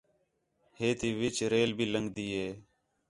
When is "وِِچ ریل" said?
1.19-1.71